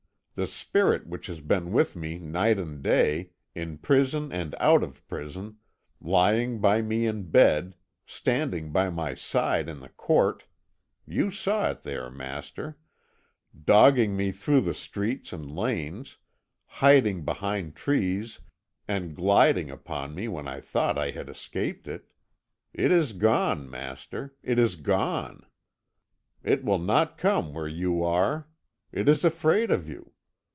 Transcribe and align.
The 0.33 0.47
spirit 0.47 1.05
which 1.05 1.27
has 1.27 1.39
been 1.39 1.71
with 1.71 1.95
me 1.95 2.17
night 2.17 2.57
and 2.57 2.81
day, 2.81 3.29
in 3.53 3.77
prison 3.77 4.31
and 4.31 4.55
out 4.59 4.81
of 4.81 5.05
prison, 5.07 5.57
lying 5.99 6.59
by 6.59 6.81
me 6.81 7.05
in 7.05 7.29
bed, 7.29 7.75
standing 8.07 8.71
by 8.71 8.89
my 8.89 9.13
side 9.13 9.69
in 9.69 9.81
the 9.81 9.89
court 9.89 10.45
you 11.05 11.29
saw 11.29 11.69
it 11.69 11.83
there, 11.83 12.09
master 12.09 12.79
dogging 13.65 14.17
me 14.17 14.31
through 14.31 14.61
the 14.61 14.73
streets 14.73 15.31
and 15.31 15.53
lanes, 15.55 16.17
hiding 16.65 17.23
behind 17.23 17.75
trees 17.75 18.39
and 18.87 19.15
gliding 19.15 19.69
upon 19.69 20.15
me 20.15 20.27
when 20.27 20.47
I 20.47 20.59
thought 20.59 20.97
I 20.97 21.11
had 21.11 21.29
escaped 21.29 21.87
it 21.87 22.09
it 22.73 22.89
is 22.89 23.13
gone, 23.13 23.69
master, 23.69 24.33
it 24.41 24.57
is 24.57 24.75
gone! 24.75 25.45
It 26.41 26.63
will 26.63 26.79
not 26.79 27.19
come 27.19 27.53
where 27.53 27.67
you 27.67 28.01
are. 28.03 28.47
It 28.93 29.07
is 29.07 29.23
afraid 29.23 29.69
of 29.69 29.87
you. 29.87 30.13